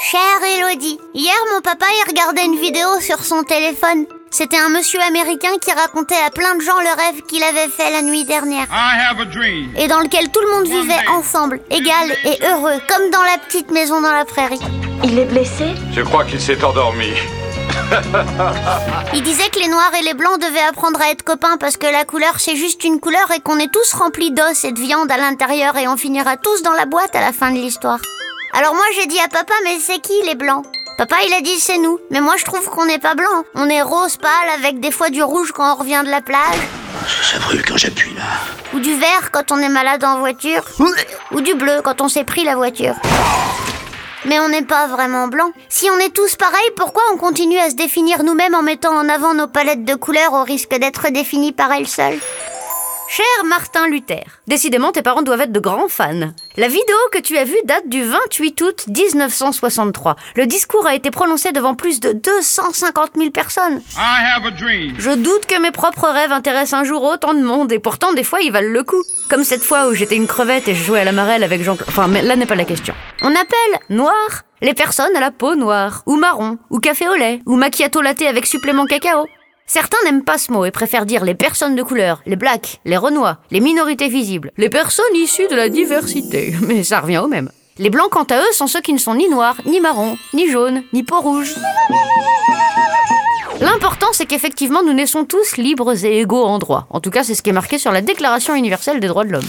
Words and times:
Chère 0.00 0.20
Elodie, 0.56 0.96
hier 1.12 1.34
mon 1.52 1.60
papa 1.60 1.84
il 1.90 2.08
regardait 2.08 2.44
une 2.44 2.56
vidéo 2.60 3.00
sur 3.00 3.18
son 3.24 3.42
téléphone. 3.42 4.06
C'était 4.30 4.56
un 4.56 4.68
monsieur 4.68 5.00
américain 5.02 5.50
qui 5.60 5.72
racontait 5.72 6.14
à 6.24 6.30
plein 6.30 6.54
de 6.54 6.60
gens 6.60 6.78
le 6.78 6.96
rêve 6.96 7.22
qu'il 7.22 7.42
avait 7.42 7.68
fait 7.68 7.90
la 7.90 8.02
nuit 8.02 8.24
dernière. 8.24 8.66
I 8.70 9.10
have 9.10 9.20
a 9.20 9.24
dream. 9.24 9.74
Et 9.76 9.88
dans 9.88 9.98
lequel 9.98 10.30
tout 10.30 10.40
le 10.40 10.52
monde 10.52 10.68
vivait 10.68 11.08
ensemble, 11.08 11.60
égal 11.70 12.12
et 12.24 12.38
heureux, 12.46 12.80
comme 12.88 13.10
dans 13.10 13.22
la 13.22 13.38
petite 13.38 13.72
maison 13.72 14.00
dans 14.00 14.12
la 14.12 14.24
prairie. 14.24 14.60
Il 15.02 15.18
est 15.18 15.24
blessé? 15.24 15.74
Je 15.92 16.02
crois 16.02 16.24
qu'il 16.24 16.40
s'est 16.40 16.62
endormi. 16.62 17.14
Il 19.14 19.22
disait 19.22 19.48
que 19.50 19.58
les 19.58 19.68
noirs 19.68 19.92
et 19.98 20.02
les 20.02 20.14
blancs 20.14 20.40
devaient 20.40 20.68
apprendre 20.68 21.00
à 21.02 21.10
être 21.10 21.24
copains 21.24 21.56
parce 21.58 21.76
que 21.76 21.86
la 21.86 22.04
couleur 22.04 22.38
c'est 22.38 22.54
juste 22.54 22.84
une 22.84 23.00
couleur 23.00 23.32
et 23.32 23.40
qu'on 23.40 23.58
est 23.58 23.72
tous 23.72 23.94
remplis 23.94 24.30
d'os 24.30 24.64
et 24.64 24.70
de 24.70 24.78
viande 24.78 25.10
à 25.10 25.16
l'intérieur 25.16 25.76
et 25.76 25.88
on 25.88 25.96
finira 25.96 26.36
tous 26.36 26.62
dans 26.62 26.74
la 26.74 26.86
boîte 26.86 27.16
à 27.16 27.20
la 27.20 27.32
fin 27.32 27.50
de 27.50 27.56
l'histoire. 27.56 27.98
Alors 28.52 28.74
moi 28.74 28.84
j'ai 28.94 29.06
dit 29.06 29.18
à 29.20 29.28
papa 29.28 29.54
mais 29.64 29.78
c'est 29.78 30.00
qui 30.00 30.12
les 30.24 30.34
blancs? 30.34 30.64
Papa 30.96 31.16
il 31.26 31.32
a 31.34 31.40
dit 31.40 31.58
c'est 31.60 31.78
nous, 31.78 31.98
mais 32.10 32.20
moi 32.20 32.34
je 32.36 32.44
trouve 32.44 32.68
qu'on 32.70 32.86
n'est 32.86 32.98
pas 32.98 33.14
blanc. 33.14 33.44
On 33.54 33.68
est 33.68 33.82
rose 33.82 34.16
pâle 34.16 34.48
avec 34.56 34.80
des 34.80 34.90
fois 34.90 35.10
du 35.10 35.22
rouge 35.22 35.52
quand 35.52 35.72
on 35.74 35.76
revient 35.76 36.02
de 36.04 36.10
la 36.10 36.20
plage, 36.20 36.58
Ça 37.22 37.38
brûle 37.38 37.64
quand 37.64 37.76
j'appuie 37.76 38.14
là. 38.14 38.22
ou 38.74 38.80
du 38.80 38.94
vert 38.98 39.30
quand 39.30 39.52
on 39.52 39.58
est 39.58 39.68
malade 39.68 40.02
en 40.02 40.18
voiture, 40.18 40.64
ou 41.30 41.40
du 41.40 41.54
bleu 41.54 41.80
quand 41.84 42.00
on 42.00 42.08
s'est 42.08 42.24
pris 42.24 42.42
la 42.44 42.56
voiture. 42.56 42.96
Mais 44.24 44.40
on 44.40 44.48
n'est 44.48 44.62
pas 44.64 44.88
vraiment 44.88 45.28
blanc. 45.28 45.52
Si 45.68 45.88
on 45.90 45.98
est 45.98 46.12
tous 46.12 46.34
pareils, 46.34 46.70
pourquoi 46.76 47.02
on 47.14 47.16
continue 47.16 47.58
à 47.58 47.70
se 47.70 47.76
définir 47.76 48.24
nous-mêmes 48.24 48.56
en 48.56 48.62
mettant 48.62 48.92
en 48.96 49.08
avant 49.08 49.32
nos 49.32 49.46
palettes 49.46 49.84
de 49.84 49.94
couleurs 49.94 50.32
au 50.32 50.42
risque 50.42 50.74
d'être 50.76 51.08
définis 51.10 51.52
par 51.52 51.70
elles 51.72 51.86
seules? 51.86 52.18
Cher 53.10 53.24
Martin 53.46 53.88
Luther, 53.88 54.22
décidément 54.48 54.92
tes 54.92 55.00
parents 55.00 55.22
doivent 55.22 55.40
être 55.40 55.52
de 55.52 55.60
grands 55.60 55.88
fans. 55.88 56.34
La 56.58 56.68
vidéo 56.68 56.96
que 57.10 57.18
tu 57.18 57.38
as 57.38 57.44
vue 57.44 57.56
date 57.64 57.88
du 57.88 58.04
28 58.04 58.60
août 58.60 58.84
1963. 58.86 60.14
Le 60.36 60.44
discours 60.44 60.86
a 60.86 60.94
été 60.94 61.10
prononcé 61.10 61.52
devant 61.52 61.74
plus 61.74 62.00
de 62.00 62.12
250 62.12 63.12
000 63.16 63.30
personnes. 63.30 63.80
I 63.96 64.36
have 64.36 64.44
a 64.44 64.50
dream. 64.50 64.94
Je 64.98 65.10
doute 65.12 65.46
que 65.46 65.58
mes 65.58 65.70
propres 65.70 66.06
rêves 66.06 66.32
intéressent 66.32 66.80
un 66.80 66.84
jour 66.84 67.02
autant 67.02 67.32
de 67.32 67.40
monde, 67.40 67.72
et 67.72 67.78
pourtant 67.78 68.12
des 68.12 68.24
fois 68.24 68.42
ils 68.42 68.52
valent 68.52 68.68
le 68.68 68.84
coup. 68.84 69.02
Comme 69.30 69.42
cette 69.42 69.64
fois 69.64 69.88
où 69.88 69.94
j'étais 69.94 70.16
une 70.16 70.26
crevette 70.26 70.68
et 70.68 70.74
je 70.74 70.84
jouais 70.84 71.00
à 71.00 71.04
la 71.04 71.12
marelle 71.12 71.44
avec 71.44 71.62
Jean... 71.62 71.78
Enfin, 71.88 72.08
mais 72.08 72.20
là 72.20 72.36
n'est 72.36 72.44
pas 72.44 72.56
la 72.56 72.66
question. 72.66 72.94
On 73.22 73.30
appelle 73.30 73.80
noir 73.88 74.42
les 74.60 74.74
personnes 74.74 75.16
à 75.16 75.20
la 75.20 75.30
peau 75.30 75.54
noire, 75.54 76.02
ou 76.04 76.16
marron, 76.16 76.58
ou 76.68 76.78
café 76.78 77.08
au 77.08 77.14
lait, 77.14 77.40
ou 77.46 77.56
macchiato 77.56 78.02
latte 78.02 78.22
avec 78.22 78.44
supplément 78.44 78.84
cacao. 78.84 79.26
Certains 79.70 79.98
n'aiment 80.06 80.24
pas 80.24 80.38
ce 80.38 80.50
mot 80.50 80.64
et 80.64 80.70
préfèrent 80.70 81.04
dire 81.04 81.26
les 81.26 81.34
personnes 81.34 81.76
de 81.76 81.82
couleur, 81.82 82.22
les 82.24 82.36
blacks, 82.36 82.80
les 82.86 82.96
renois, 82.96 83.36
les 83.50 83.60
minorités 83.60 84.08
visibles, 84.08 84.50
les 84.56 84.70
personnes 84.70 85.04
issues 85.14 85.46
de 85.46 85.54
la 85.54 85.68
diversité. 85.68 86.54
Mais 86.66 86.82
ça 86.82 87.00
revient 87.00 87.18
au 87.18 87.28
même. 87.28 87.50
Les 87.76 87.90
blancs, 87.90 88.08
quant 88.10 88.24
à 88.24 88.38
eux, 88.38 88.52
sont 88.52 88.66
ceux 88.66 88.80
qui 88.80 88.94
ne 88.94 88.98
sont 88.98 89.14
ni 89.14 89.28
noirs, 89.28 89.56
ni 89.66 89.78
marrons, 89.80 90.16
ni 90.32 90.50
jaunes, 90.50 90.82
ni 90.94 91.02
peau 91.02 91.20
rouge. 91.20 91.54
L'important, 93.60 94.08
c'est 94.12 94.24
qu'effectivement, 94.24 94.82
nous 94.82 94.94
naissons 94.94 95.26
tous 95.26 95.58
libres 95.58 96.02
et 96.02 96.20
égaux 96.20 96.44
en 96.44 96.58
droit. 96.58 96.86
En 96.88 97.00
tout 97.00 97.10
cas, 97.10 97.22
c'est 97.22 97.34
ce 97.34 97.42
qui 97.42 97.50
est 97.50 97.52
marqué 97.52 97.76
sur 97.76 97.92
la 97.92 98.00
Déclaration 98.00 98.54
universelle 98.54 99.00
des 99.00 99.08
droits 99.08 99.24
de 99.24 99.32
l'homme. 99.32 99.48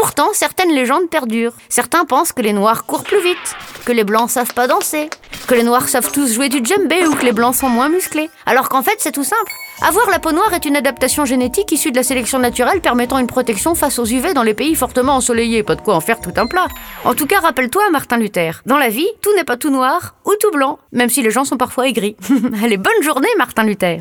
Pourtant, 0.00 0.30
certaines 0.32 0.72
légendes 0.72 1.10
perdurent. 1.10 1.52
Certains 1.68 2.06
pensent 2.06 2.32
que 2.32 2.40
les 2.40 2.54
noirs 2.54 2.86
courent 2.86 3.04
plus 3.04 3.22
vite, 3.22 3.36
que 3.84 3.92
les 3.92 4.02
blancs 4.02 4.30
savent 4.30 4.54
pas 4.54 4.66
danser, 4.66 5.10
que 5.46 5.54
les 5.54 5.62
noirs 5.62 5.90
savent 5.90 6.10
tous 6.10 6.32
jouer 6.32 6.48
du 6.48 6.64
djembé 6.64 7.06
ou 7.06 7.14
que 7.14 7.26
les 7.26 7.32
blancs 7.32 7.54
sont 7.54 7.68
moins 7.68 7.90
musclés. 7.90 8.30
Alors 8.46 8.70
qu'en 8.70 8.82
fait, 8.82 8.96
c'est 8.96 9.12
tout 9.12 9.24
simple. 9.24 9.52
Avoir 9.82 10.08
la 10.08 10.18
peau 10.18 10.32
noire 10.32 10.54
est 10.54 10.64
une 10.64 10.76
adaptation 10.76 11.26
génétique 11.26 11.70
issue 11.72 11.90
de 11.90 11.96
la 11.96 12.02
sélection 12.02 12.38
naturelle 12.38 12.80
permettant 12.80 13.18
une 13.18 13.26
protection 13.26 13.74
face 13.74 13.98
aux 13.98 14.06
UV 14.06 14.32
dans 14.32 14.42
les 14.42 14.54
pays 14.54 14.74
fortement 14.74 15.16
ensoleillés. 15.16 15.62
Pas 15.62 15.74
de 15.74 15.82
quoi 15.82 15.96
en 15.96 16.00
faire 16.00 16.22
tout 16.22 16.32
un 16.34 16.46
plat. 16.46 16.68
En 17.04 17.12
tout 17.12 17.26
cas, 17.26 17.40
rappelle-toi, 17.40 17.90
Martin 17.90 18.16
Luther. 18.16 18.62
Dans 18.64 18.78
la 18.78 18.88
vie, 18.88 19.08
tout 19.20 19.36
n'est 19.36 19.44
pas 19.44 19.58
tout 19.58 19.70
noir 19.70 20.14
ou 20.24 20.32
tout 20.40 20.50
blanc, 20.50 20.78
même 20.92 21.10
si 21.10 21.20
les 21.20 21.30
gens 21.30 21.44
sont 21.44 21.58
parfois 21.58 21.88
aigris. 21.88 22.16
Allez, 22.64 22.78
bonne 22.78 23.02
journée, 23.02 23.28
Martin 23.36 23.64
Luther. 23.64 23.98